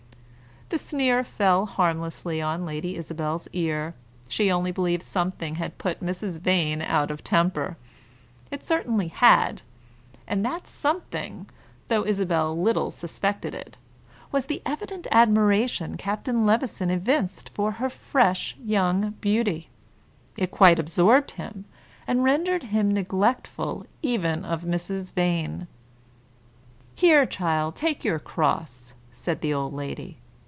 The 0.73 0.77
sneer 0.77 1.21
fell 1.25 1.65
harmlessly 1.65 2.41
on 2.41 2.65
Lady 2.65 2.95
Isabel's 2.95 3.45
ear. 3.51 3.93
She 4.29 4.49
only 4.49 4.71
believed 4.71 5.03
something 5.03 5.55
had 5.55 5.77
put 5.77 5.99
Mrs. 6.01 6.39
Vane 6.39 6.81
out 6.81 7.11
of 7.11 7.25
temper. 7.25 7.75
It 8.51 8.63
certainly 8.63 9.09
had; 9.09 9.63
and 10.25 10.45
that 10.45 10.67
something, 10.67 11.49
though 11.89 12.05
Isabel 12.05 12.57
little 12.57 12.89
suspected 12.89 13.53
it, 13.53 13.75
was 14.31 14.45
the 14.45 14.61
evident 14.65 15.07
admiration 15.11 15.97
Captain 15.97 16.45
Levison 16.45 16.89
evinced 16.89 17.49
for 17.53 17.73
her 17.73 17.89
fresh, 17.89 18.55
young 18.63 19.09
beauty; 19.19 19.67
it 20.37 20.51
quite 20.51 20.79
absorbed 20.79 21.31
him, 21.31 21.65
and 22.07 22.23
rendered 22.23 22.63
him 22.63 22.87
neglectful 22.89 23.85
even 24.01 24.45
of 24.45 24.61
Mrs. 24.61 25.11
Vane. 25.11 25.67
"Here, 26.95 27.25
child, 27.25 27.75
take 27.75 28.05
your 28.05 28.19
cross," 28.19 28.93
said 29.11 29.41
the 29.41 29.53
old 29.53 29.73
lady. 29.73 30.17